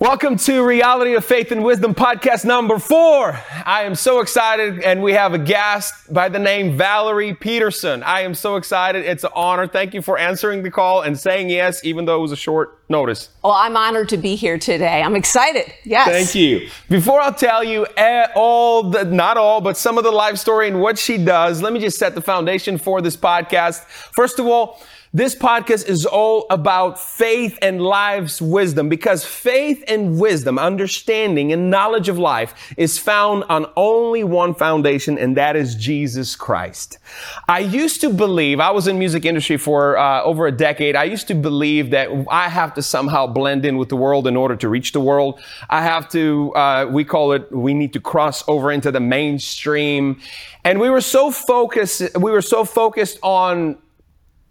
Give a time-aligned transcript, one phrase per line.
[0.00, 3.36] Welcome to Reality of Faith and Wisdom podcast number four.
[3.66, 8.04] I am so excited, and we have a guest by the name Valerie Peterson.
[8.04, 9.04] I am so excited.
[9.04, 9.66] It's an honor.
[9.66, 12.78] Thank you for answering the call and saying yes, even though it was a short
[12.88, 13.30] notice.
[13.42, 15.02] Well, I'm honored to be here today.
[15.02, 15.74] I'm excited.
[15.82, 16.06] Yes.
[16.06, 16.70] Thank you.
[16.88, 17.84] Before I tell you
[18.36, 21.72] all the, not all, but some of the life story and what she does, let
[21.72, 23.80] me just set the foundation for this podcast.
[24.12, 24.80] First of all,
[25.12, 31.70] this podcast is all about faith and life's wisdom because faith and wisdom, understanding and
[31.70, 36.98] knowledge of life is found on only one foundation and that is Jesus Christ.
[37.48, 40.94] I used to believe, I was in music industry for uh, over a decade.
[40.94, 44.36] I used to believe that I have to somehow blend in with the world in
[44.36, 45.40] order to reach the world.
[45.70, 50.20] I have to, uh, we call it, we need to cross over into the mainstream.
[50.64, 53.78] And we were so focused, we were so focused on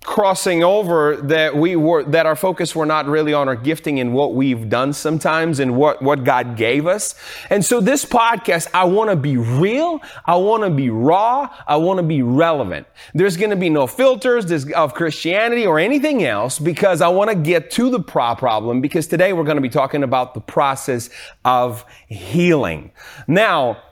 [0.07, 4.13] crossing over that we were that our focus were not really on our gifting and
[4.13, 7.13] what we've done sometimes and what what God gave us.
[7.49, 11.75] And so this podcast I want to be real, I want to be raw, I
[11.75, 12.87] want to be relevant.
[13.13, 17.35] There's going to be no filters of Christianity or anything else because I want to
[17.35, 21.09] get to the pro problem because today we're going to be talking about the process
[21.43, 22.91] of healing.
[23.27, 23.83] Now,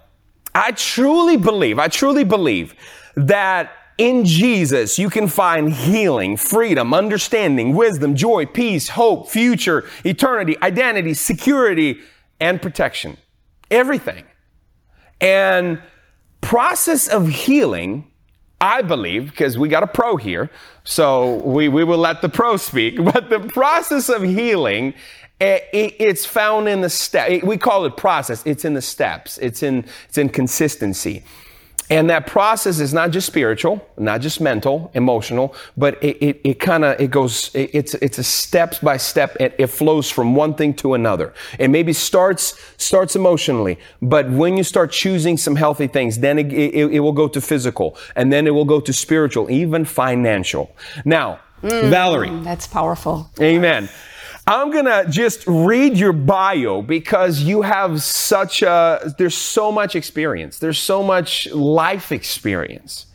[0.55, 2.73] I truly believe, I truly believe
[3.17, 10.57] that in Jesus, you can find healing, freedom, understanding, wisdom, joy, peace, hope, future, eternity,
[10.61, 11.99] identity, security,
[12.39, 13.17] and protection.
[13.71, 14.25] Everything.
[15.21, 15.81] And
[16.41, 18.11] process of healing,
[18.59, 20.49] I believe, because we got a pro here,
[20.83, 24.93] so we, we will let the pro speak, but the process of healing
[25.39, 27.43] eh, it, it's found in the step.
[27.43, 28.43] We call it process.
[28.45, 29.37] It's in the steps.
[29.37, 31.23] It's in, it's in consistency.
[31.89, 36.59] And that process is not just spiritual, not just mental, emotional, but it, it, it
[36.59, 39.37] kind of, it goes, it, it's, it's a steps by step.
[39.39, 41.33] It, it flows from one thing to another.
[41.59, 46.51] It maybe starts, starts emotionally, but when you start choosing some healthy things, then it,
[46.51, 50.75] it, it will go to physical and then it will go to spiritual, even financial.
[51.03, 52.31] Now, mm, Valerie.
[52.43, 53.29] That's powerful.
[53.39, 53.89] Amen.
[54.47, 59.95] I'm going to just read your bio because you have such a, there's so much
[59.95, 60.59] experience.
[60.59, 63.07] There's so much life experience.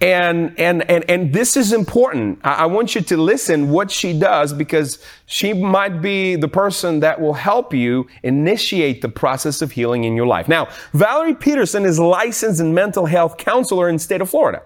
[0.00, 2.40] And, and, and, and this is important.
[2.44, 7.00] I, I want you to listen what she does because she might be the person
[7.00, 10.48] that will help you initiate the process of healing in your life.
[10.48, 14.62] Now, Valerie Peterson is licensed in mental health counselor in state of Florida.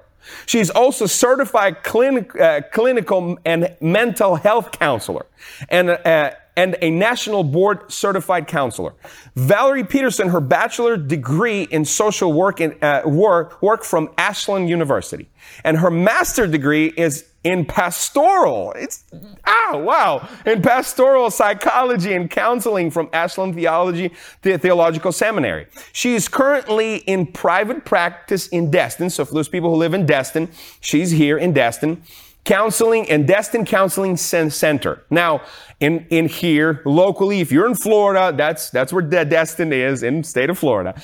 [0.47, 5.27] She's also certified clinic, uh, clinical and mental health counselor.
[5.69, 8.93] And, uh, and a national board certified counselor.
[9.37, 15.29] Valerie Peterson, her bachelor degree in social work, in, uh, work, work from Ashland University.
[15.63, 18.73] And her master degree is in pastoral.
[18.73, 19.05] It's,
[19.47, 20.29] ah, wow.
[20.45, 24.11] In pastoral psychology and counseling from Ashland Theology
[24.43, 25.69] Theological Seminary.
[25.93, 29.11] She is currently in private practice in Destin.
[29.11, 30.49] So for those people who live in Destin,
[30.81, 32.03] she's here in Destin.
[32.49, 35.05] Counseling and Destin Counseling Center.
[35.11, 35.43] Now,
[35.81, 40.51] in, in here locally, if you're in Florida, that's, that's where Destin is in state
[40.51, 40.95] of Florida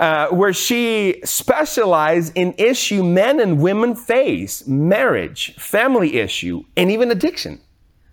[0.00, 7.10] uh, where she specialized in issue men and women face, marriage, family issue, and even
[7.10, 7.60] addiction.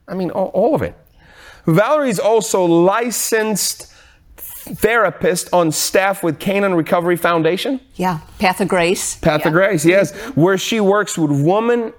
[0.05, 0.95] I mean, all, all of it.
[1.65, 3.93] Valerie is also licensed
[4.35, 7.79] therapist on staff with Canaan Recovery Foundation.
[7.95, 9.15] Yeah, Path of Grace.
[9.15, 9.47] Path yeah.
[9.47, 11.93] of Grace, yes, where she works with women,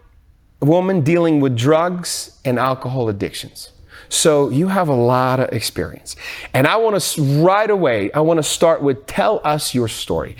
[0.60, 3.70] women dealing with drugs and alcohol addictions.
[4.08, 6.16] So you have a lot of experience.
[6.54, 10.36] And I want to right away, I want to start with tell us your story.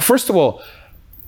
[0.00, 0.62] First of all,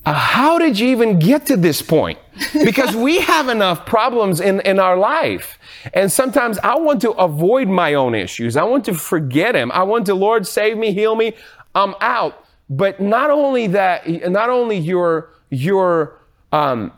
[0.06, 2.18] uh, how did you even get to this point?
[2.52, 5.58] Because we have enough problems in, in our life.
[5.94, 8.56] And sometimes I want to avoid my own issues.
[8.56, 9.72] I want to forget him.
[9.72, 11.34] I want to, Lord, save me, heal me.
[11.74, 12.44] I'm out.
[12.68, 16.18] But not only that, not only your, your,
[16.52, 16.92] um,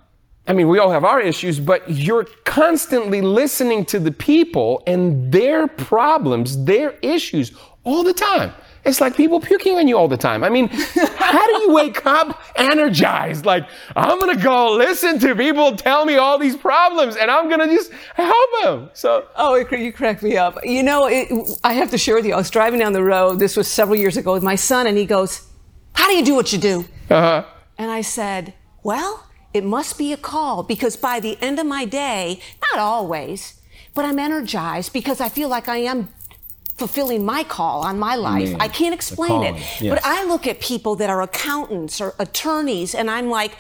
[0.49, 5.33] I mean, we all have our issues, but you're constantly listening to the people and
[5.33, 7.53] their problems, their issues
[7.83, 8.53] all the time.
[8.85, 10.45] It's like people puking on you all the time.
[10.45, 13.45] I mean, how do you wake up energized?
[13.45, 17.49] Like, I'm going to go listen to people tell me all these problems and I'm
[17.49, 18.91] going to just help them.
[18.93, 20.59] So, oh, you crack me up.
[20.63, 21.29] You know, it,
[21.65, 22.35] I have to share with you.
[22.35, 23.41] I was driving down the road.
[23.41, 25.45] This was several years ago with my son, and he goes,
[25.95, 26.85] How do you do what you do?
[27.11, 27.45] Uh-huh.
[27.79, 28.55] And I said,
[28.85, 29.26] Well,
[29.57, 33.61] it must be a call because by the end of my day, not always,
[33.95, 36.09] but I'm energized because I feel like I am
[36.77, 38.55] fulfilling my call on my life.
[38.61, 39.55] I can't explain it.
[39.81, 39.95] Yes.
[39.95, 43.53] But I look at people that are accountants or attorneys and I'm like,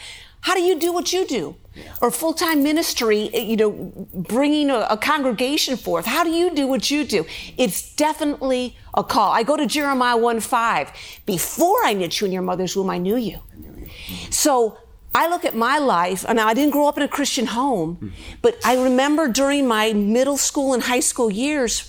[0.43, 1.57] How do you do what you do?
[2.01, 3.71] Or full time ministry, eh, you know,
[4.15, 6.07] bringing a, a, congregation forth.
[6.07, 7.27] How do you do what you do?
[7.59, 9.31] It's definitely a call.
[9.33, 10.93] I go to Jeremiah 1 5.
[11.27, 13.41] Before I knit you in your mother's womb, I knew you.
[14.31, 14.79] So
[15.17, 18.59] I look at my life, and I didn't grow up in a Christian home, but
[18.63, 21.89] I remember during my middle school and high school years,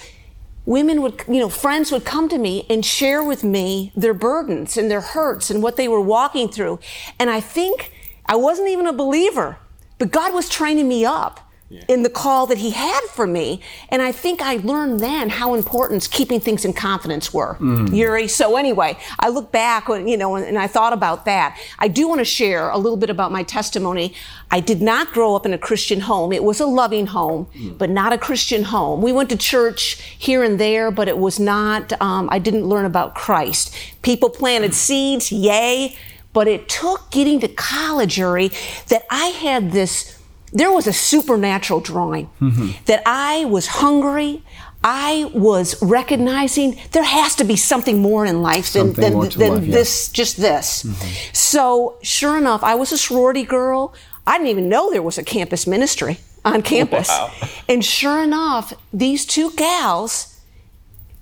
[0.66, 4.78] women would, you know, friends would come to me and share with me their burdens
[4.78, 6.80] and their hurts and what they were walking through.
[7.20, 7.92] And I think
[8.26, 9.58] I wasn't even a believer,
[9.98, 11.47] but God was training me up.
[11.70, 11.84] Yeah.
[11.90, 13.60] in the call that he had for me.
[13.90, 17.94] And I think I learned then how important keeping things in confidence were, mm.
[17.94, 18.30] Yuri.
[18.30, 21.60] So anyway, I look back, you know, and, I thought about that.
[21.78, 24.14] I do want to share a little bit about my testimony.
[24.50, 26.32] I did not grow up in a Christian home.
[26.32, 27.78] It was a loving home, mm.
[27.78, 29.02] but not a Christian home.
[29.02, 32.86] We went to church here and there, but it was not, um, I didn't learn
[32.86, 33.76] about Christ.
[34.04, 35.98] People planted seeds, yay
[36.34, 38.52] but it took getting to college, Yuri,
[38.90, 40.17] that I had this,
[40.54, 42.72] there was a supernatural drawing mm-hmm.
[42.86, 44.44] that I was hungry.
[44.84, 49.66] I was recognizing there has to be something more in life than, than, than life,
[49.66, 50.14] this, yeah.
[50.14, 50.84] just this.
[50.84, 51.34] Mm-hmm.
[51.34, 53.94] So, sure enough, I was a sorority girl.
[54.26, 57.10] I didn't even know there was a campus ministry on campus.
[57.10, 57.32] Wow.
[57.68, 60.40] And sure enough, these two gals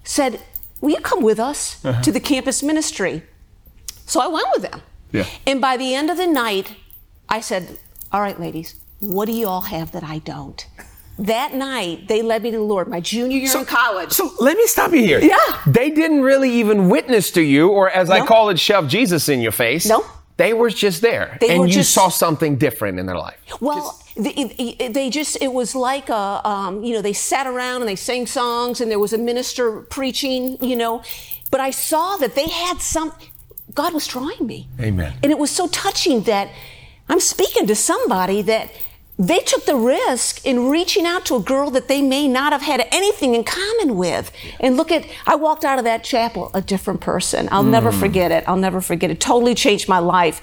[0.04, 0.42] said,
[0.81, 2.01] Will you come with us uh-huh.
[2.04, 3.24] to the campus ministry?
[4.06, 4.81] So I went with them.
[5.12, 5.25] Yeah.
[5.48, 6.75] And by the end of the night,
[7.28, 7.80] I said,
[8.12, 10.65] All right, ladies, what do you all have that I don't?
[11.18, 14.12] That night, they led me to the Lord, my junior year so, in college.
[14.12, 15.19] So let me stop you here.
[15.19, 15.38] Yeah.
[15.65, 18.15] They didn't really even witness to you, or as no.
[18.15, 19.86] I call it, shove Jesus in your face.
[19.86, 20.06] No.
[20.38, 21.38] They were just there.
[21.39, 23.39] They and you just, saw something different in their life.
[23.62, 27.88] Well, they, they, just, it was like a, um, you know, they sat around and
[27.88, 31.03] they sang songs and there was a minister preaching, you know.
[31.51, 33.13] But I saw that they had some,
[33.74, 34.68] God was drawing me.
[34.81, 35.13] Amen.
[35.24, 36.50] And it was so touching that
[37.07, 38.72] I'm speaking to somebody that
[39.18, 42.62] they took the risk in reaching out to a girl that they may not have
[42.62, 44.31] had anything in common with.
[44.60, 47.48] And look at, I walked out of that chapel a different person.
[47.52, 47.69] I'll mm.
[47.69, 48.44] never forget it.
[48.48, 49.22] I'll never forget it.
[49.22, 50.42] Totally changed my life.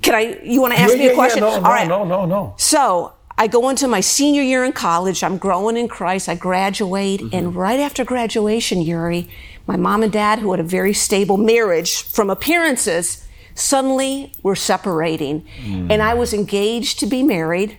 [0.00, 1.42] Can I, you want to ask yeah, me yeah, a question?
[1.42, 1.88] Yeah, no, no, All right.
[1.88, 2.54] no, no, no.
[2.56, 5.24] So I go into my senior year in college.
[5.24, 6.28] I'm growing in Christ.
[6.28, 7.20] I graduate.
[7.20, 7.36] Mm-hmm.
[7.36, 9.28] And right after graduation, Yuri,
[9.66, 13.25] my mom and dad, who had a very stable marriage from appearances,
[13.56, 15.46] suddenly we're separating.
[15.62, 15.90] Mm.
[15.90, 17.78] And I was engaged to be married.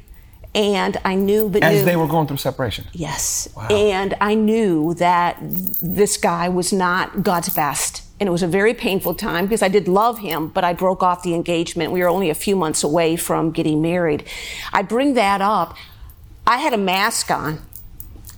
[0.56, 2.86] And I knew, but as knew, they were going through separation.
[2.92, 3.68] Yes, wow.
[3.68, 8.74] and I knew that this guy was not God's best, and it was a very
[8.74, 11.92] painful time because I did love him, but I broke off the engagement.
[11.92, 14.24] We were only a few months away from getting married.
[14.74, 15.76] I bring that up.
[16.48, 17.60] I had a mask on.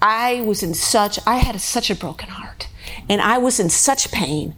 [0.01, 1.19] I was in such.
[1.25, 2.68] I had a, such a broken heart
[3.09, 4.55] and I was in such pain.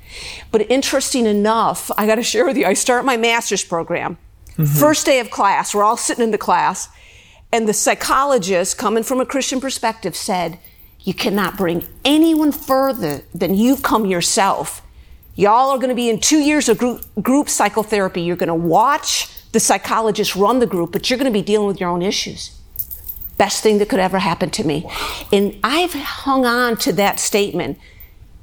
[0.51, 4.17] But interesting enough, I got to share with you, I start my master's program.
[4.51, 4.65] Mm-hmm.
[4.65, 6.89] First day of class, we're all sitting in the class,
[7.53, 10.59] and the psychologist, coming from a Christian perspective, said,
[10.99, 14.81] You cannot bring anyone further than you've come yourself.
[15.35, 18.21] Y'all are going to be in two years of group, group psychotherapy.
[18.21, 21.67] You're going to watch the psychologist run the group, but you're going to be dealing
[21.67, 22.57] with your own issues
[23.37, 24.87] best thing that could ever happen to me.
[25.31, 27.79] And I've hung on to that statement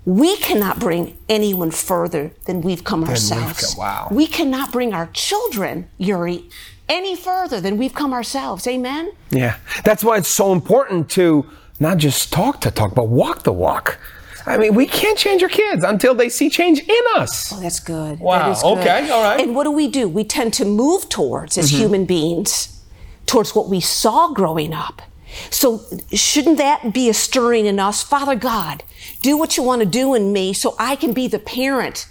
[0.04, 3.62] we cannot bring anyone further than we've come then ourselves.
[3.62, 4.08] We've come, wow.
[4.10, 6.48] We cannot bring our children, Yuri,
[6.88, 8.66] any further than we've come ourselves.
[8.66, 9.12] Amen?
[9.30, 9.56] Yeah.
[9.84, 11.46] That's why it's so important to
[11.80, 13.98] not just talk to talk, but walk the walk.
[14.46, 17.52] I mean, we can't change our kids until they see change in us.
[17.52, 18.18] Oh, that's good.
[18.18, 18.48] Wow.
[18.52, 18.78] That good.
[18.78, 19.10] Okay.
[19.10, 19.40] All right.
[19.40, 20.08] And what do we do?
[20.08, 21.80] We tend to move towards, as mm-hmm.
[21.82, 22.82] human beings,
[23.26, 25.02] towards what we saw growing up.
[25.50, 28.02] So shouldn't that be a stirring in us?
[28.02, 28.82] Father God,
[29.22, 32.08] do what you want to do in me so I can be the parent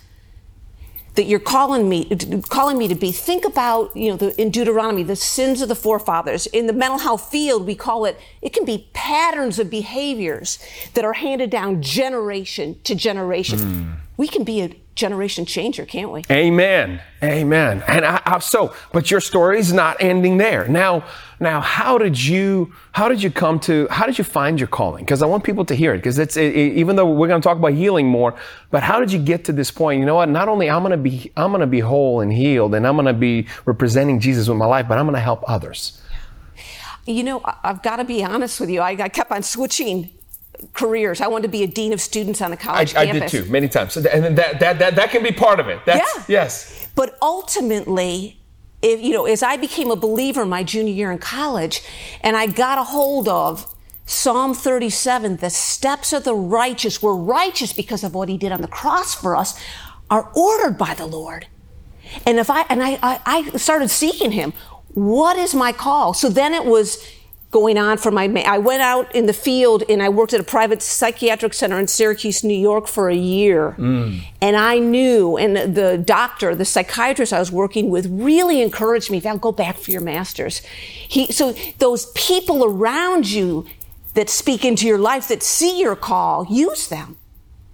[1.18, 2.06] that you're calling me
[2.48, 5.76] calling me to be think about you know the, in deuteronomy the sins of the
[5.76, 10.60] forefathers in the mental health field we call it it can be patterns of behaviors
[10.94, 13.96] that are handed down generation to generation mm.
[14.16, 16.24] we can be a generation changer, can't we?
[16.30, 17.00] Amen.
[17.24, 17.84] Amen.
[17.88, 20.68] And I, I, so, but your story's not ending there.
[20.68, 21.06] Now,
[21.40, 25.06] now, how did you, how did you come to, how did you find your calling?
[25.06, 26.00] Because I want people to hear it.
[26.00, 28.36] Because it's, it, even though we're going to talk about healing more,
[28.72, 30.00] but how did you get to this point?
[30.00, 30.30] You know what?
[30.30, 32.96] Not only I'm going to be, I'm going to be whole and healed, and I'm
[32.96, 36.02] going to be representing Jesus with my life, but I'm going to help others.
[37.06, 38.82] You know, I've got to be honest with you.
[38.82, 40.12] I, I kept on switching
[40.74, 41.22] careers.
[41.22, 43.34] I wanted to be a dean of students on the college I, campus.
[43.34, 43.94] I did too, many times.
[43.94, 45.80] So, and that, that, that, that can be part of it.
[45.86, 46.44] That's, yeah.
[46.44, 46.88] Yes.
[46.96, 48.40] But ultimately,
[48.82, 51.82] if, you know, as I became a believer my junior year in college,
[52.22, 53.74] and I got a hold of
[54.06, 58.62] Psalm 37, the steps of the righteous were righteous because of what he did on
[58.62, 59.60] the cross for us,
[60.10, 61.48] are ordered by the Lord.
[62.26, 64.54] And if I and I, I, I started seeking him.
[64.94, 66.16] What is my call?
[66.16, 67.06] So then it was
[67.52, 70.44] going on for my I went out in the field and I worked at a
[70.44, 73.76] private psychiatric center in Syracuse, New York for a year.
[73.78, 74.22] Mm.
[74.42, 79.20] And I knew and the doctor, the psychiatrist I was working with really encouraged me,
[79.20, 80.60] Val, go back for your masters.
[80.60, 83.66] He so those people around you
[84.14, 87.18] that speak into your life that see your call, use them.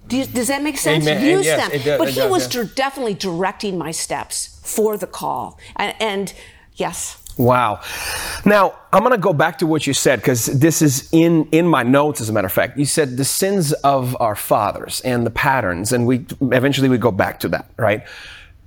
[0.08, 1.08] Do you, does that make sense?
[1.08, 1.26] Amen.
[1.26, 1.82] Use yes, them.
[1.82, 2.66] Does, but he does, was yeah.
[2.76, 5.58] definitely directing my steps for the call.
[5.78, 6.34] and, and
[6.76, 7.23] yes.
[7.38, 7.82] Wow.
[8.46, 11.68] Now, I'm going to go back to what you said because this is in, in
[11.68, 12.78] my notes, as a matter of fact.
[12.78, 17.12] You said the sins of our fathers and the patterns, and we eventually we go
[17.12, 18.04] back to that, right?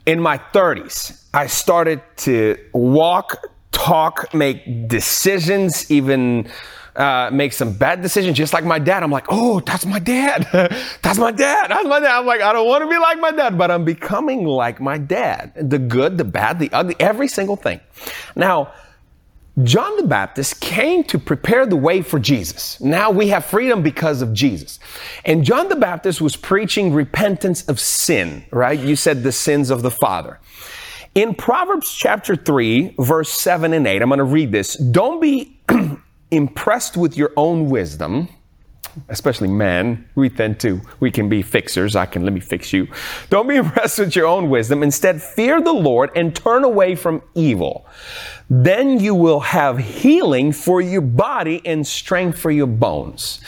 [0.05, 3.37] In my 30s, I started to walk,
[3.71, 6.49] talk, make decisions, even
[6.97, 9.03] uh, make some bad decisions, just like my dad.
[9.03, 10.49] I'm like, oh, that's my dad.
[11.03, 11.71] that's my dad.
[11.71, 12.19] That's my dad.
[12.19, 14.99] I'm like, I don't want to be like my dad, but I'm becoming like my
[14.99, 15.53] dad.
[15.57, 17.81] The good, the bad, the ugly, every single thing.
[18.35, 18.73] Now,
[19.63, 22.79] John the Baptist came to prepare the way for Jesus.
[22.79, 24.79] Now we have freedom because of Jesus.
[25.25, 28.79] And John the Baptist was preaching repentance of sin, right?
[28.79, 30.41] You said the sins of the father.
[31.15, 34.75] In Proverbs chapter 3, verse 7 and 8, I'm going to read this.
[34.75, 35.59] Don't be
[36.31, 38.29] impressed with your own wisdom,
[39.09, 41.97] especially men, we tend to, we can be fixers.
[41.97, 42.89] I can, let me fix you.
[43.31, 44.83] Don't be impressed with your own wisdom.
[44.83, 47.87] Instead, fear the Lord and turn away from evil.
[48.49, 53.41] Then you will have healing for your body and strength for your bones.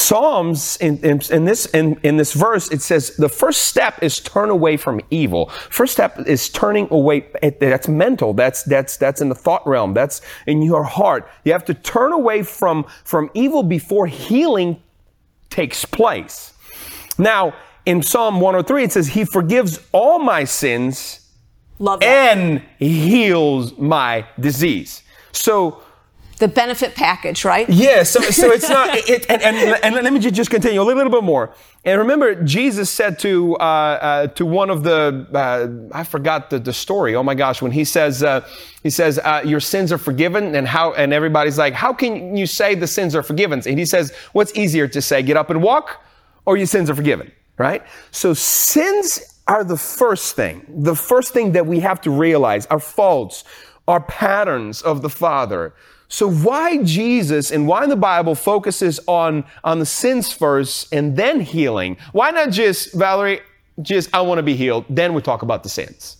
[0.00, 4.18] Psalms in, in, in, this in, in this verse it says the first step is
[4.20, 5.50] turn away from evil.
[5.70, 7.26] First step is turning away.
[7.60, 8.32] That's mental.
[8.32, 9.94] That's that's that's in the thought realm.
[9.94, 11.28] That's in your heart.
[11.44, 14.82] You have to turn away from from evil before healing
[15.50, 16.54] takes place.
[17.18, 17.54] Now
[17.86, 21.20] in Psalm 103 it says He forgives all my sins
[22.02, 25.02] and heals my disease.
[25.32, 25.82] So
[26.40, 27.68] the benefit package, right?
[27.68, 31.04] Yeah, so, so it's not, it, and, and, and, let me just continue a little,
[31.04, 31.54] little bit more.
[31.84, 36.58] And remember, Jesus said to, uh, uh, to one of the, uh, I forgot the,
[36.58, 37.14] the story.
[37.14, 38.46] Oh my gosh, when he says, uh,
[38.82, 42.46] he says, uh, your sins are forgiven and how, and everybody's like, how can you
[42.46, 43.62] say the sins are forgiven?
[43.66, 46.02] And he says, what's easier to say, get up and walk
[46.46, 47.82] or your sins are forgiven, right?
[48.10, 52.80] So sins are the first thing, the first thing that we have to realize, our
[52.80, 53.44] faults,
[53.86, 55.74] our patterns of the Father.
[56.10, 61.40] So why Jesus and why the Bible focuses on, on the sins first and then
[61.40, 61.96] healing?
[62.10, 63.40] Why not just, Valerie,
[63.80, 66.16] just, I want to be healed, then we talk about the sins?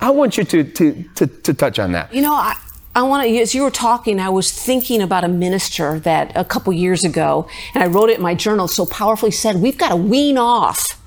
[0.00, 2.12] I want you to, to, to, to touch on that.
[2.12, 2.56] You know, I,
[2.94, 6.44] I want to, as you were talking, I was thinking about a minister that a
[6.44, 9.90] couple years ago, and I wrote it in my journal, so powerfully said, we've got
[9.90, 10.98] to wean off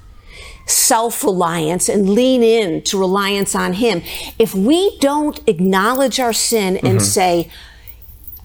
[0.67, 4.03] self reliance and lean in to reliance on Him.
[4.37, 6.99] If we don't acknowledge our sin and mm-hmm.
[6.99, 7.49] say,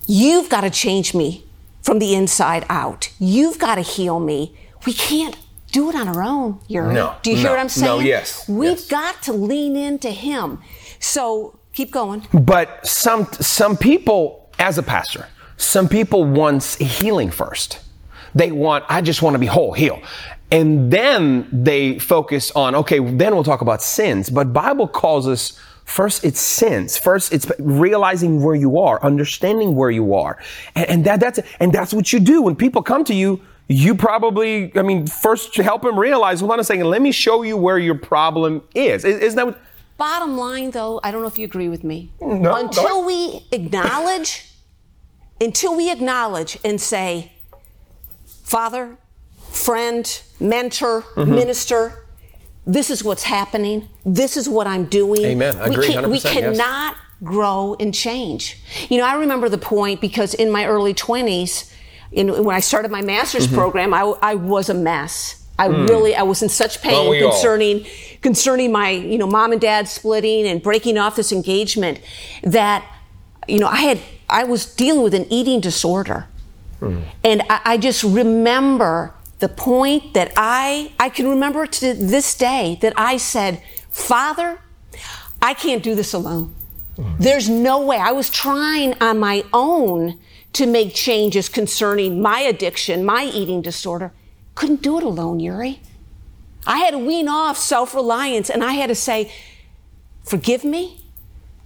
[0.06, 1.44] You've got to change me
[1.82, 3.12] from the inside out.
[3.18, 4.56] You've got to heal me.
[4.86, 5.36] We can't
[5.72, 6.60] do it on our own.
[6.68, 7.16] You're, no.
[7.22, 7.98] Do you no, hear what I'm saying?
[7.98, 8.48] No, yes.
[8.48, 8.86] We've yes.
[8.86, 10.60] got to lean into Him.
[11.00, 12.26] So keep going.
[12.32, 17.80] But some some people, as a pastor, some people want healing first.
[18.34, 20.02] They want, I just want to be whole, heal.
[20.50, 24.30] And then they focus on, okay, then we'll talk about sins.
[24.30, 26.99] But Bible calls us First, it's sins.
[26.99, 30.37] First, it's realizing where you are, understanding where you are.
[30.75, 32.43] And, and that, that's, and that's what you do.
[32.43, 36.52] When people come to you, you probably, I mean, first to help them realize, hold
[36.52, 39.05] on a second, let me show you where your problem is.
[39.05, 39.61] Isn't that what?
[39.97, 42.11] Bottom line, though, I don't know if you agree with me.
[42.21, 44.52] No, until we acknowledge,
[45.40, 47.33] until we acknowledge and say,
[48.26, 48.99] Father,
[49.50, 51.35] friend, mentor, mm-hmm.
[51.35, 52.05] minister,
[52.66, 53.88] this is what's happening.
[54.04, 55.25] This is what I'm doing.
[55.25, 55.56] Amen.
[55.56, 55.87] I agree.
[55.87, 57.00] We, can, we cannot yes.
[57.23, 58.61] grow and change.
[58.90, 61.73] You know, I remember the point because in my early 20s,
[62.11, 63.56] in, when I started my master's mm-hmm.
[63.56, 65.46] program, I, I, was a mess.
[65.58, 65.88] I mm.
[65.88, 67.90] really, I was in such pain concerning, all?
[68.20, 72.00] concerning my, you know, mom and dad splitting and breaking off this engagement
[72.42, 72.85] that,
[73.49, 76.26] you know, I had, I was dealing with an eating disorder.
[76.80, 77.04] Mm.
[77.25, 82.78] And I, I just remember the point that I, I can remember to this day
[82.81, 84.61] that I said, Father,
[85.43, 86.55] I can't do this alone.
[87.19, 87.99] There's no way.
[87.99, 90.19] I was trying on my own
[90.55, 94.12] to make changes concerning my addiction, my eating disorder.
[94.55, 95.81] Couldn't do it alone, Yuri.
[96.66, 99.31] I had to wean off self reliance and I had to say,
[100.25, 101.02] forgive me,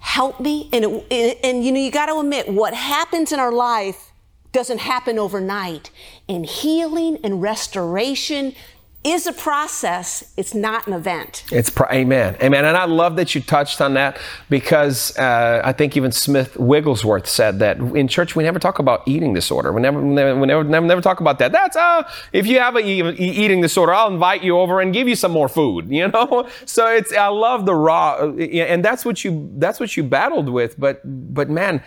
[0.01, 0.69] help me.
[0.73, 4.10] And, it, and you know, you got to admit what happens in our life
[4.53, 5.91] doesn't happen overnight.
[6.29, 8.55] And healing and restoration
[9.03, 10.31] is a process.
[10.37, 11.45] It's not an event.
[11.51, 12.65] It's amen, amen.
[12.67, 14.19] And I love that you touched on that
[14.51, 19.03] because uh, I think even Smith Wigglesworth said that in church we never talk about
[19.07, 19.73] eating disorder.
[19.73, 21.51] We never, never, we never, never, never talk about that.
[21.51, 25.09] That's uh, if you have a e- eating disorder, I'll invite you over and give
[25.09, 25.89] you some more food.
[26.01, 29.99] You know, so it's I love the raw, uh, and that's what you that's what
[29.99, 30.81] you battled with.
[30.81, 31.83] But but man,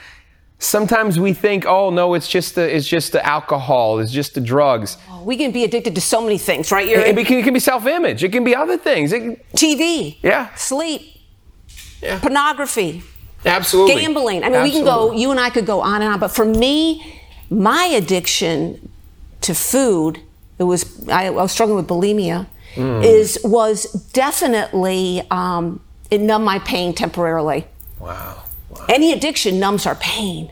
[0.63, 4.41] Sometimes we think, oh no, it's just the it's just the alcohol, it's just the
[4.41, 4.98] drugs.
[5.24, 6.88] We can be addicted to so many things, right?
[6.88, 8.24] It, it, can, it can be self-image.
[8.24, 9.12] It can be other things.
[9.12, 10.17] It, TV.
[10.22, 10.53] Yeah.
[10.55, 11.01] Sleep.
[12.01, 12.20] Yeah.
[12.20, 13.03] Pornography.
[13.46, 14.01] Absolutely.
[14.01, 14.43] Gambling.
[14.43, 14.70] I mean, Absolutely.
[14.70, 15.12] we can go.
[15.12, 16.20] You and I could go on and on.
[16.20, 18.89] But for me, my addiction
[19.41, 20.22] to food,
[20.60, 22.48] it was I, I was struggling with bulimia.
[22.75, 23.03] Mm.
[23.03, 27.67] Is was definitely um, it numbed my pain temporarily.
[28.00, 28.43] Wow.
[28.89, 30.51] Any addiction numbs our pain,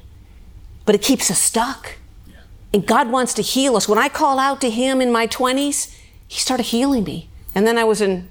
[0.85, 1.97] but it keeps us stuck.
[2.27, 2.35] Yeah.
[2.73, 3.87] And God wants to heal us.
[3.87, 5.95] When I call out to Him in my 20s,
[6.27, 7.29] He started healing me.
[7.53, 8.29] And then I was in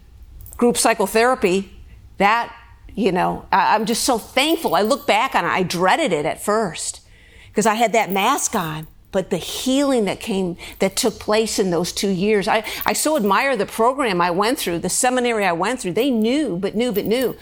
[0.57, 1.73] group psychotherapy.
[2.19, 2.55] That,
[2.95, 4.75] you know, I, I'm just so thankful.
[4.75, 7.01] I look back on it, I dreaded it at first
[7.49, 11.71] because I had that mask on but the healing that came that took place in
[11.71, 15.53] those two years I, I so admire the program i went through the seminary i
[15.53, 17.37] went through they knew but knew but knew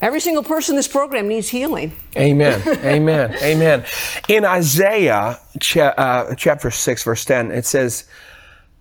[0.00, 1.92] Every single person in this program needs healing.
[2.16, 2.62] Amen.
[2.84, 3.34] Amen.
[3.42, 3.84] Amen.
[4.28, 8.04] In Isaiah cha- uh, chapter 6, verse 10, it says,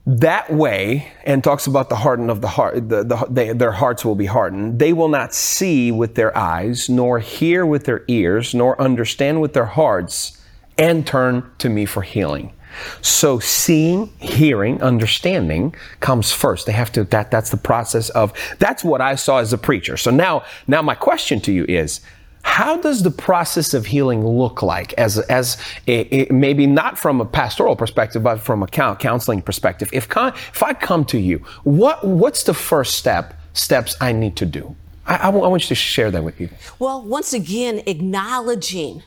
[0.06, 4.06] that way, and talks about the harden of the heart, the, the, they, their hearts
[4.06, 4.80] will be hardened.
[4.80, 9.52] They will not see with their eyes, nor hear with their ears, nor understand with
[9.52, 10.42] their hearts,
[10.78, 12.54] and turn to me for healing.
[13.02, 16.66] So seeing, hearing, understanding comes first.
[16.66, 19.98] They have to, that, that's the process of, that's what I saw as a preacher.
[19.98, 22.02] So now, now my question to you is,
[22.44, 25.58] how does the process of healing look like as, as
[25.88, 29.90] a, a, maybe not from a pastoral perspective, but from a counseling perspective?
[29.92, 34.38] If, con, if I come to you, what, what's the first step, steps I need
[34.38, 34.76] to do?
[35.06, 36.50] I want you to share that with you.
[36.80, 39.04] Well, once again, acknowledging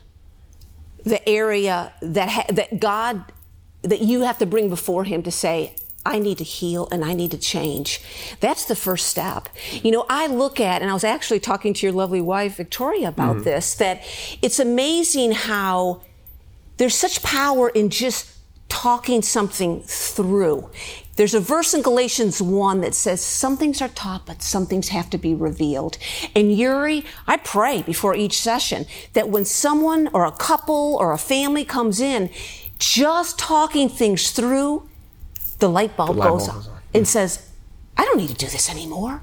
[1.03, 3.23] the area that, ha- that God
[3.81, 7.13] that you have to bring before Him to say, I need to heal and I
[7.13, 8.01] need to change.
[8.39, 9.49] That's the first step.
[9.83, 13.09] You know, I look at, and I was actually talking to your lovely wife, Victoria,
[13.09, 13.43] about mm-hmm.
[13.43, 14.01] this, that
[14.41, 16.01] it's amazing how
[16.77, 18.35] there's such power in just
[18.67, 20.69] talking something through.
[21.17, 24.89] There's a verse in Galatians 1 that says, Some things are taught, but some things
[24.89, 25.97] have to be revealed.
[26.33, 31.17] And Yuri, I pray before each session that when someone or a couple or a
[31.19, 32.31] family comes in,
[32.81, 34.89] just talking things through,
[35.59, 37.47] the light bulb, the light goes, bulb on, on and says,
[37.95, 39.21] I don't need to do this anymore.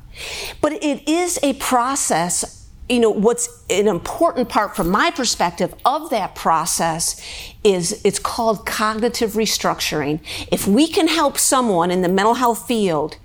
[0.61, 2.69] But it is a process.
[2.89, 7.21] You know, what's an important part from my perspective of that process
[7.65, 10.21] is it's called cognitive restructuring.
[10.53, 13.19] If we can help someone in the mental health field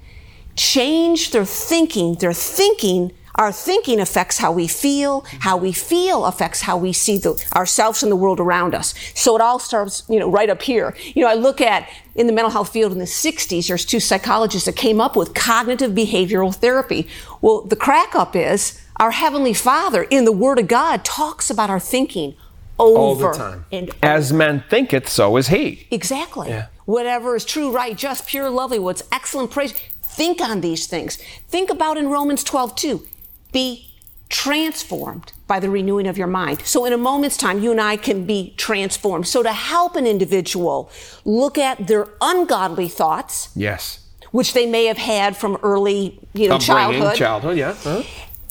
[0.56, 5.22] change their thinking, their thinking our thinking affects how we feel.
[5.40, 8.94] How we feel affects how we see the, ourselves and the world around us.
[9.16, 10.96] So it all starts, you know, right up here.
[11.16, 14.00] You know, I look at in the mental health field in the 60s, there's two
[14.00, 17.08] psychologists that came up with cognitive behavioral therapy.
[17.42, 21.72] Well, the crack up is our Heavenly Father in the Word of God talks about
[21.72, 22.36] our thinking
[22.78, 23.66] over all the time.
[23.72, 23.98] And over.
[24.04, 25.88] As man thinketh, so is he.
[25.90, 26.50] Exactly.
[26.50, 26.68] Yeah.
[26.86, 29.72] Whatever is true, right, just, pure, lovely, what's excellent praise.
[30.04, 31.18] Think on these things.
[31.48, 33.08] Think about in Romans 12, 2
[33.54, 33.90] be
[34.28, 36.62] transformed by the renewing of your mind.
[36.66, 39.28] So in a moment's time, you and I can be transformed.
[39.28, 40.92] So to help an individual
[41.24, 43.50] look at their ungodly thoughts.
[43.56, 44.00] Yes.
[44.32, 47.16] Which they may have had from early, you know, childhood.
[47.16, 47.70] Childhood, yeah.
[47.70, 48.04] Uh-huh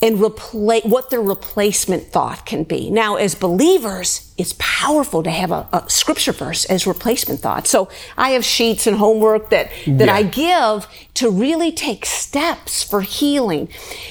[0.03, 2.89] and replace what their replacement thought can be.
[2.89, 7.67] Now, as believers, it's powerful to have a, a, scripture verse as replacement thought.
[7.67, 7.87] So
[8.17, 10.13] I have sheets and homework that that yeah.
[10.13, 13.69] I give to really take steps for healing.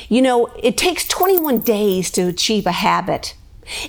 [0.09, 3.35] You know, it takes 21 days to achieve a habit.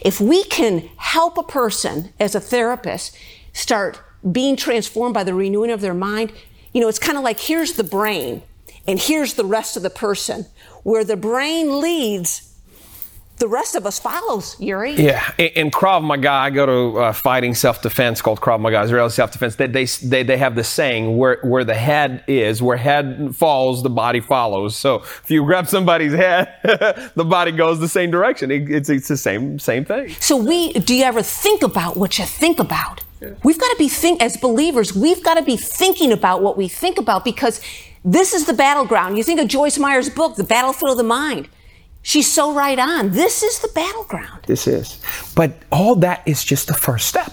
[0.02, 3.18] If we can help a person as a therapist
[3.54, 6.34] start being transformed by the renewing of their mind,
[6.74, 8.42] you know, it's kind of like here's the brain
[8.88, 10.46] and here's the rest of the person
[10.84, 12.54] where the brain leads,
[13.38, 14.94] the rest of us follows, Yuri.
[14.94, 19.56] Yeah, in, Krav Maga, I go to uh, fighting self-defense called Krav Maga, Israeli self-defense.
[19.56, 23.82] They, they, they, they have the saying, where, where the head is, where head falls,
[23.82, 24.76] the body follows.
[24.76, 26.54] So if you grab somebody's head,
[27.16, 28.52] the body goes the same direction.
[28.52, 30.10] It, it's, it's the same, same thing.
[30.20, 33.02] So we, do you ever think about what you think about?
[33.20, 33.32] Yeah.
[33.44, 36.68] We've got to be think, as believers, we've got to be thinking about what we
[36.68, 37.62] think about because
[38.06, 39.18] this is the battleground.
[39.18, 41.48] You think of Joyce Meyer's book, The Battlefield of the Mind.
[42.02, 43.12] She's so right on.
[43.12, 44.44] This is the battleground.
[44.46, 45.02] This is.
[45.36, 47.32] But all that is just the first step.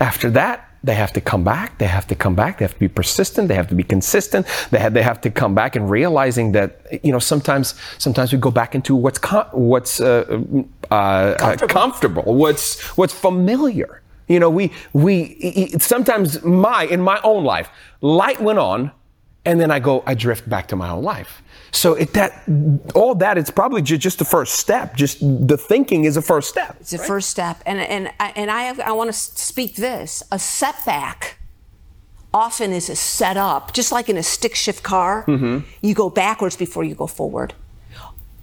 [0.00, 1.78] After that, they have to come back.
[1.78, 2.58] They have to come back.
[2.58, 3.48] They have to be persistent.
[3.48, 4.46] They have to be consistent.
[4.70, 8.38] They have, they have to come back and realizing that you know sometimes sometimes we
[8.38, 10.42] go back into what's com- what's uh,
[10.90, 11.68] uh, comfortable.
[11.68, 14.02] comfortable, what's what's familiar.
[14.28, 17.70] You know, we we sometimes my in my own life,
[18.02, 18.90] light went on,
[19.44, 21.42] and then I go I drift back to my own life.
[21.72, 22.44] So it, that
[22.94, 24.94] all that it's probably just the first step.
[24.94, 26.76] Just the thinking is a first step.
[26.80, 27.06] It's a right?
[27.06, 30.22] first step, and and and I have, I want to speak this.
[30.30, 31.38] A setback
[32.32, 35.24] often is a setup, just like in a stick shift car.
[35.26, 35.68] Mm-hmm.
[35.82, 37.54] You go backwards before you go forward.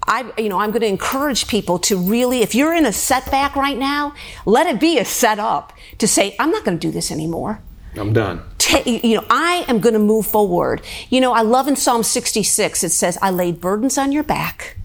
[0.08, 3.56] I, you know, I'm going to encourage people to really, if you're in a setback
[3.56, 7.12] right now, let it be a setup to say, I'm not going to do this
[7.12, 7.62] anymore.
[7.96, 8.42] I'm done.
[8.86, 10.82] you know, I am going to move forward.
[11.10, 14.78] You know, I love in Psalm 66, it says, I laid burdens on your back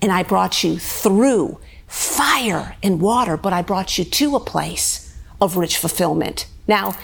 [0.00, 5.14] and I brought you through fire and water, but I brought you to a place
[5.40, 6.46] of rich fulfillment.
[6.66, 6.96] Now,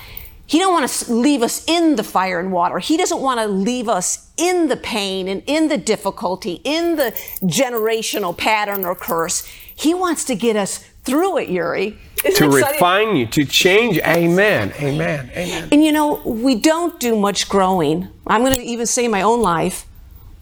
[0.46, 2.78] he don't want to leave us in the fire and water.
[2.78, 7.12] He doesn't want to leave us in the pain and in the difficulty, in the
[7.42, 9.44] generational pattern or curse.
[9.74, 11.98] He wants to get us through it, Yuri.
[12.24, 13.98] Isn't to refine you, to change.
[13.98, 14.72] Amen.
[14.80, 15.30] Amen.
[15.32, 15.68] Amen.
[15.70, 18.08] And you know, we don't do much growing.
[18.26, 19.86] I'm going to even say in my own life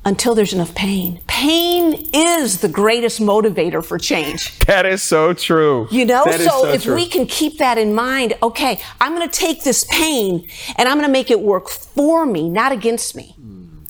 [0.04, 1.20] until there's enough pain.
[1.26, 4.58] Pain is the greatest motivator for change.
[4.64, 5.88] That is so true.
[5.90, 6.94] You know, so, so, if true.
[6.94, 10.96] we can keep that in mind, okay, I'm going to take this pain and I'm
[10.96, 13.34] going to make it work for me, not against me.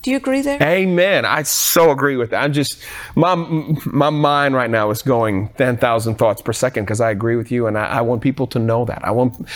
[0.05, 0.63] Do you agree there?
[0.63, 1.25] Amen.
[1.25, 2.45] I so agree with that.
[2.45, 2.79] I'm just
[3.17, 3.35] my
[3.87, 7.51] my mind right now is going ten thousand thoughts per second because I agree with
[7.51, 9.03] you, and I, I want people to know that.
[9.03, 9.49] I want.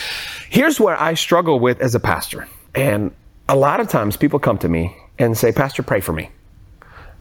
[0.49, 3.15] Here's where I struggle with as a pastor, and
[3.47, 6.31] a lot of times people come to me and say, "Pastor, pray for me,"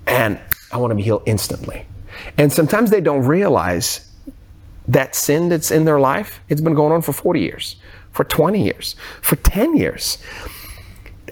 [0.08, 0.40] and
[0.72, 1.86] I want to be healed instantly.
[2.38, 4.12] And sometimes they don't realize
[4.88, 7.76] that sin that's in their life, it's been going on for 40 years,
[8.12, 10.18] for 20 years, for 10 years.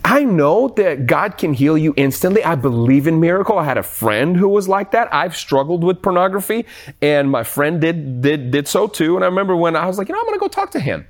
[0.04, 2.44] I know that God can heal you instantly.
[2.44, 3.58] I believe in miracle.
[3.58, 5.12] I had a friend who was like that.
[5.12, 6.66] I've struggled with pornography
[7.02, 9.16] and my friend did, did, did so too.
[9.16, 10.80] And I remember when I was like, you know, I'm going to go talk to
[10.80, 11.08] him.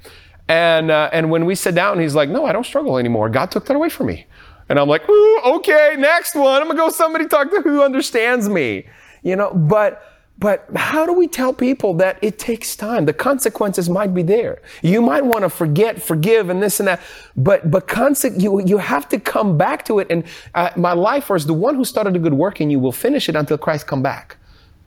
[0.47, 3.30] And, uh, and when we sat down, he's like, no, I don't struggle anymore.
[3.30, 4.28] God took that away from me.
[4.69, 6.62] And I'm like, ooh, okay, next one.
[6.62, 8.88] I'm gonna go somebody talk to who understands me.
[9.23, 13.06] You know, but but how do we tell people that it takes time?
[13.06, 14.62] The consequences might be there.
[14.82, 17.01] You might want to forget, forgive, and this and that.
[17.38, 20.08] But but conse- you you have to come back to it.
[20.10, 22.91] And uh, my life was the one who started a good work in you will
[22.91, 24.38] finish it until Christ come back.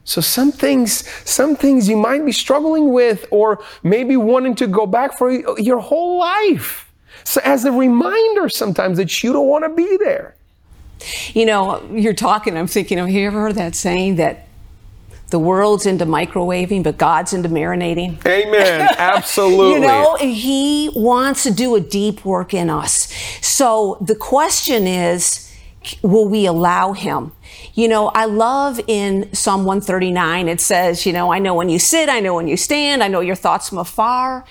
[0.03, 4.85] So some things, some things you might be struggling with, or maybe wanting to go
[4.85, 6.88] back for your whole life.
[7.29, 10.33] So as a reminder sometimes that you don't want to be there.
[11.35, 14.47] You know, you're talking, I'm thinking, have you ever heard that saying that
[15.29, 18.25] the world's into microwaving, but God's into marinating?
[18.25, 18.89] Amen.
[18.97, 19.73] Absolutely.
[19.75, 23.13] you know, He wants to do a deep work in us.
[23.45, 25.55] So the question is,
[26.01, 27.31] will we allow Him?
[27.75, 31.77] You know, I love in Psalm 139, it says, you know, I know when you
[31.77, 34.45] sit, I know when you stand, I know your thoughts from afar.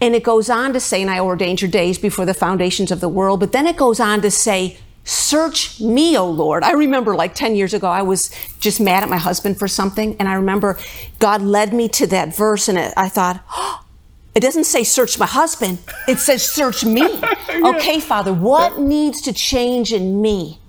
[0.00, 3.00] And it goes on to say, and I ordained your days before the foundations of
[3.00, 3.40] the world.
[3.40, 6.64] But then it goes on to say, Search me, O Lord.
[6.64, 8.28] I remember like 10 years ago, I was
[8.58, 10.16] just mad at my husband for something.
[10.18, 10.80] And I remember
[11.20, 13.84] God led me to that verse, and I thought, oh,
[14.34, 15.78] it doesn't say search my husband,
[16.08, 17.20] it says search me.
[17.56, 20.60] Okay, Father, what needs to change in me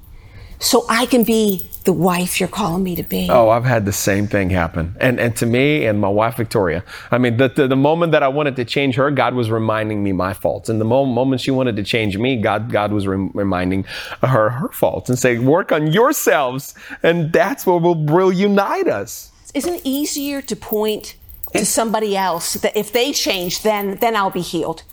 [0.59, 3.29] so I can be the wife you're calling me to be.
[3.31, 4.95] Oh, I've had the same thing happen.
[4.99, 6.83] And and to me and my wife Victoria.
[7.11, 10.03] I mean, the, the, the moment that I wanted to change her, God was reminding
[10.03, 10.67] me my faults.
[10.67, 13.85] And the moment, moment she wanted to change me, God God was re- reminding
[14.21, 19.31] her her faults and saying, "Work on yourselves." And that's what will, will unite us.
[19.53, 21.15] Isn't it easier to point
[21.53, 24.83] to somebody else that if they change, then then I'll be healed?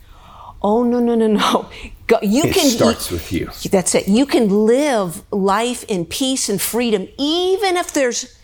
[0.65, 1.69] Oh no no no no!
[2.07, 3.51] Go, you it can starts with you.
[3.71, 4.09] That's it.
[4.09, 8.39] You can live life in peace and freedom, even if there's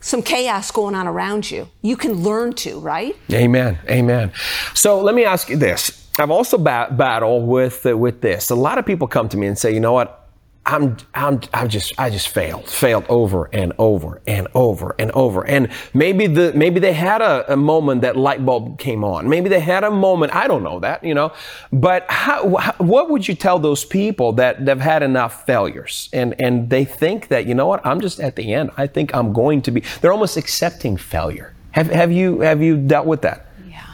[0.00, 1.68] some chaos going on around you.
[1.82, 3.14] You can learn to, right?
[3.30, 3.78] Amen.
[3.88, 4.32] Amen.
[4.72, 6.08] So let me ask you this.
[6.18, 8.48] I've also bat- battled with uh, with this.
[8.48, 10.27] A lot of people come to me and say, you know what?
[10.68, 15.46] I'm, I'm, I just, I just failed, failed over and over and over and over.
[15.46, 19.30] And maybe the, maybe they had a, a moment that light bulb came on.
[19.30, 20.34] Maybe they had a moment.
[20.34, 21.32] I don't know that, you know,
[21.72, 26.38] but how, how, what would you tell those people that they've had enough failures and,
[26.38, 28.70] and they think that, you know what, I'm just at the end.
[28.76, 31.54] I think I'm going to be, they're almost accepting failure.
[31.70, 33.46] Have, have you, have you dealt with that?
[33.66, 33.86] Yeah.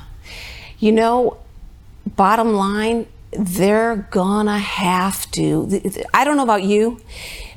[0.80, 1.36] You know,
[2.16, 3.06] bottom line,
[3.38, 5.80] they're gonna have to.
[6.12, 7.00] I don't know about you,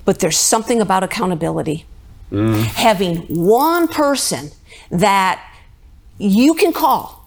[0.06, 1.86] but there's something about accountability.
[2.32, 2.62] Mm.
[2.64, 4.52] Having one person
[4.92, 5.44] that
[6.18, 7.18] you can call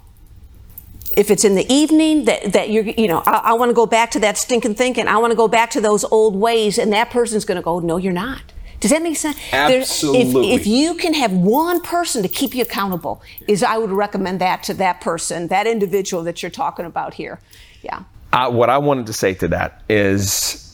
[1.16, 3.86] if it's in the evening that, that you're, you know, I, I want to go
[3.86, 5.08] back to that stinking thinking.
[5.08, 6.78] I want to go back to those old ways.
[6.78, 8.42] And that person's going to go, no, you're not.
[8.78, 9.36] Does that make sense?
[9.52, 10.54] Absolutely.
[10.54, 14.40] If, if, you can have one person to keep you accountable, is I would recommend
[14.40, 17.40] that to that person, that individual that you're talking about here.
[17.82, 18.04] Yeah.
[18.32, 20.70] Uh, what I wanted to say to that is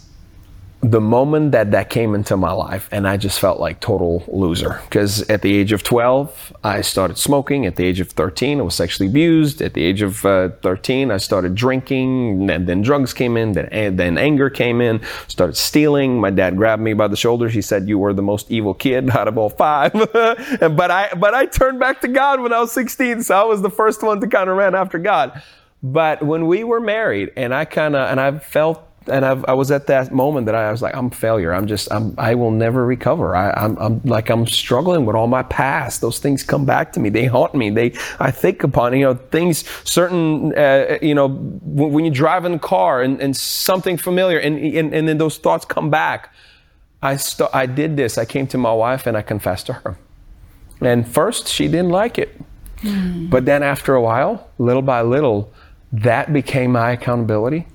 [0.82, 4.80] the moment that that came into my life and i just felt like total loser.
[4.84, 7.66] Because at the age of 12 i started smoking.
[7.66, 9.62] At the age of 13 i was sexually abused.
[9.62, 12.48] At the age of uh, 13 i started drinking.
[12.50, 13.52] And then drugs came in.
[13.52, 15.00] Then, then anger came in.
[15.28, 16.20] Started stealing.
[16.20, 19.10] My dad grabbed me by the shoulders he said you were the most evil kid
[19.16, 19.92] out of all five.
[20.76, 23.62] But i but i turned back to god when i was 16 so i was
[23.62, 25.42] the first one to kind of run after god
[25.82, 29.52] but when we were married and i kind of and i felt and I've, i
[29.54, 31.52] was at that moment that I was like, I'm a failure.
[31.52, 33.36] I'm just, I'm, I will never recover.
[33.36, 36.00] I, am I'm, I'm like, I'm struggling with all my past.
[36.00, 37.08] Those things come back to me.
[37.08, 37.70] They haunt me.
[37.70, 42.44] They, I think upon, you know, things, certain, uh, you know, when, when, you drive
[42.44, 46.32] in a car and, and something familiar and, and, and then those thoughts come back.
[47.02, 48.18] I, st- I did this.
[48.18, 49.96] I came to my wife and I confessed to her.
[50.80, 52.40] And first, she didn't like it.
[52.80, 53.30] Mm.
[53.30, 55.52] But then after a while, little by little,
[56.02, 57.66] that became my accountability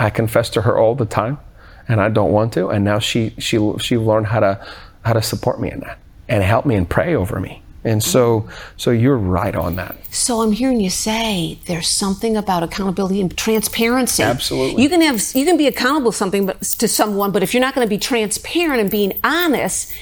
[0.00, 1.38] I confess to her all the time,
[1.86, 2.68] and I don't want to.
[2.68, 4.66] And now she she she learned how to
[5.04, 7.62] how to support me in that and help me and pray over me.
[7.84, 9.94] And so so you're right on that.
[10.10, 14.22] So I'm hearing you say there's something about accountability and transparency.
[14.22, 14.82] Absolutely.
[14.82, 17.74] You can have you can be accountable something but to someone, but if you're not
[17.74, 19.92] going to be transparent and being honest,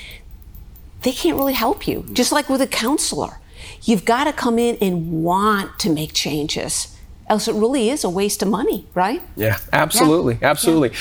[1.02, 2.06] they can't really help you.
[2.12, 3.40] Just like with a counselor.
[3.82, 6.97] You've got to come in and want to make changes
[7.28, 9.22] else it really is a waste of money, right?
[9.36, 10.50] Yeah, absolutely, yeah.
[10.50, 10.90] absolutely.
[10.90, 10.96] Yeah.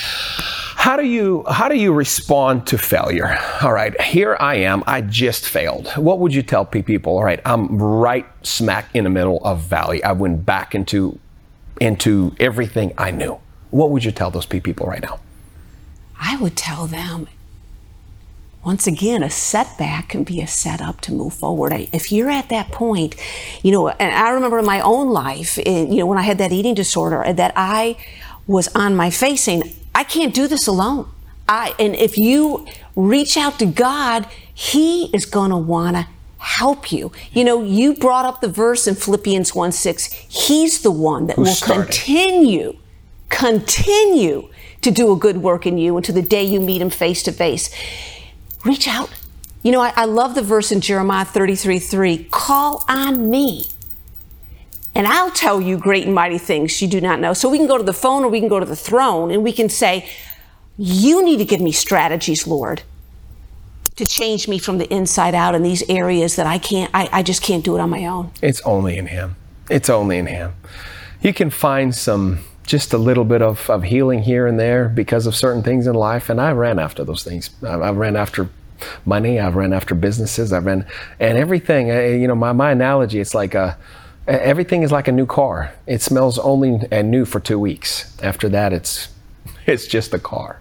[0.75, 3.37] How do you how do you respond to failure?
[3.61, 4.83] All right, here I am.
[4.87, 5.87] I just failed.
[5.97, 7.17] What would you tell people?
[7.17, 10.03] All right, I'm right smack in the middle of valley.
[10.03, 11.19] I went back into
[11.81, 13.39] into everything I knew.
[13.71, 15.19] What would you tell those people right now?
[16.19, 17.27] I would tell them
[18.67, 21.71] once again, a setback can be a setup to move forward.
[21.93, 23.15] If you're at that point,
[23.63, 26.51] you know, and I remember in my own life, you know, when I had that
[26.51, 27.95] eating disorder, uh, that I
[28.45, 29.63] was on my face saying,
[29.95, 31.09] I can't do this alone.
[31.47, 36.07] I, and if you reach out to God, He is going to want to
[36.39, 37.13] help you.
[37.31, 40.07] You know, you brought up the verse in Philippians 1 6.
[40.11, 41.85] He's the one that will started.
[41.85, 42.77] continue,
[43.29, 44.49] continue
[44.81, 47.31] to do a good work in you until the day you meet Him face to
[47.31, 47.73] face
[48.65, 49.09] reach out.
[49.63, 53.65] You know, I, I love the verse in Jeremiah 33 3 call on me.
[54.95, 57.33] And I'll tell you great and mighty things you do not know.
[57.33, 59.43] So we can go to the phone or we can go to the throne and
[59.43, 60.09] we can say,
[60.77, 62.81] You need to give me strategies, Lord,
[63.95, 67.23] to change me from the inside out in these areas that I can't, I, I
[67.23, 68.31] just can't do it on my own.
[68.41, 69.35] It's only in Him.
[69.69, 70.53] It's only in Him.
[71.21, 75.25] You can find some just a little bit of, of healing here and there because
[75.25, 76.29] of certain things in life.
[76.29, 77.49] And I ran after those things.
[77.63, 78.49] I, I ran after
[79.05, 79.39] money.
[79.39, 80.53] I've ran after businesses.
[80.53, 80.85] I've ran,
[81.19, 83.77] and everything, uh, you know, my, my analogy, it's like a,
[84.27, 85.73] everything is like a new car.
[85.87, 88.15] It smells only and new for two weeks.
[88.21, 89.07] After that, it's,
[89.65, 90.59] it's just a car.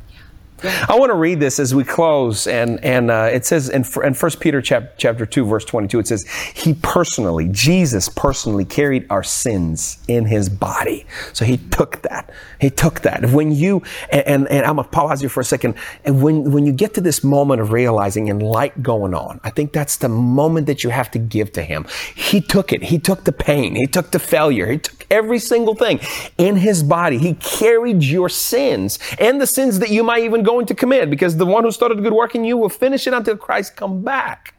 [0.62, 4.14] I want to read this as we close, and and uh, it says in, in
[4.14, 9.22] 1 Peter chap, chapter 2, verse 22, it says, He personally, Jesus personally carried our
[9.22, 11.06] sins in His body.
[11.32, 12.30] So He took that.
[12.60, 13.30] He took that.
[13.30, 16.64] When you, and, and, and I'm to pause you for a second, and when, when
[16.64, 20.08] you get to this moment of realizing and light going on, I think that's the
[20.08, 21.86] moment that you have to give to Him.
[22.14, 22.84] He took it.
[22.84, 23.74] He took the pain.
[23.74, 24.66] He took the failure.
[24.66, 26.00] He took every single thing
[26.38, 27.18] in His body.
[27.18, 31.36] He carried your sins and the sins that you might even going to command because
[31.36, 34.02] the one who started a good work in you will finish it until Christ come
[34.02, 34.54] back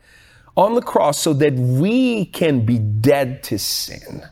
[0.55, 4.23] on the cross so that we can be dead to sin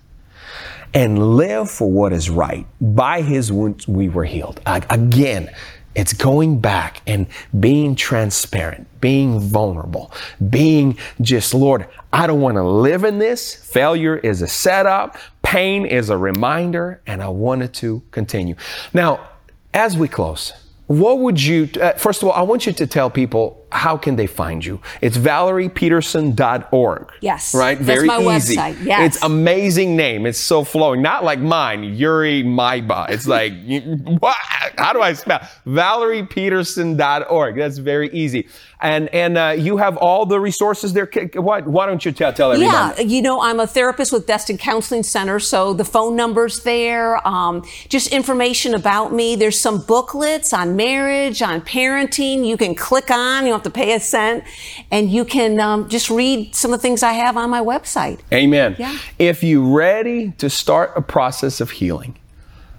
[0.94, 2.66] and live for what is right.
[2.80, 4.60] By his wounds we were healed.
[4.66, 5.50] Again,
[5.96, 10.12] it's going back and being transparent, being vulnerable,
[10.50, 13.56] being just, Lord, I don't want to live in this.
[13.56, 15.18] Failure is a setup.
[15.42, 18.56] Pain is a reminder, and I wanted to continue.
[18.94, 19.30] Now,
[19.74, 20.52] as we close,
[20.88, 24.16] what would you, uh, first of all, I want you to tell people how can
[24.16, 24.80] they find you?
[25.02, 27.12] It's valeriepeterson.org.
[27.22, 27.54] Yes.
[27.54, 27.78] Right?
[27.78, 28.56] Very easy.
[28.56, 28.84] Website.
[28.84, 29.16] Yes.
[29.16, 30.26] It's amazing name.
[30.26, 31.02] It's so flowing.
[31.02, 33.10] Not like mine, Yuri Maiba.
[33.10, 33.54] It's like,
[34.20, 34.38] what?
[34.78, 35.40] How do I spell?
[35.66, 37.56] valeriepeterson.org.
[37.56, 38.48] That's very easy.
[38.82, 41.10] And, and, uh, you have all the resources there.
[41.34, 43.02] Why, why don't you tell, tell everybody?
[43.04, 43.08] Yeah.
[43.08, 45.40] You know, I'm a therapist with Destin Counseling Center.
[45.40, 47.26] So the phone number's there.
[47.28, 49.36] Um, just information about me.
[49.36, 52.46] There's some booklets on marriage, on parenting.
[52.46, 54.44] You can click on, you know, to pay a cent.
[54.90, 58.22] And you can um, just read some of the things I have on my website.
[58.34, 58.76] Amen.
[58.80, 58.98] Yeah.
[59.20, 62.18] If you're ready to start a process of healing,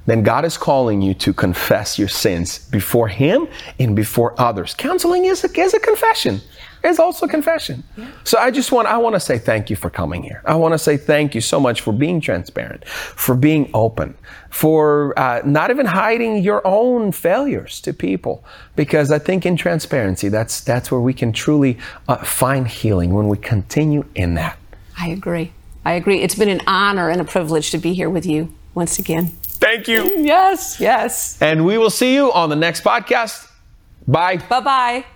[0.07, 4.72] then God is calling you to confess your sins before Him and before others.
[4.75, 6.40] Counseling is a, is a confession.
[6.87, 7.83] It's also confession.
[8.25, 10.40] So I just want I want to say thank you for coming here.
[10.44, 14.16] I want to say thank you so much for being transparent, for being open,
[14.51, 18.44] for uh, not even hiding your own failures to people.
[18.77, 23.29] Because I think in transparency, that's that's where we can truly uh, find healing when
[23.29, 24.59] we continue in that.
[24.99, 25.53] I agree.
[25.85, 26.22] I agree.
[26.22, 29.29] It's been an honor and a privilege to be here with you once again.
[29.42, 30.05] Thank you.
[30.18, 31.40] Yes, yes.
[31.40, 33.51] And we will see you on the next podcast.
[34.07, 34.37] Bye.
[34.37, 35.15] Bye bye.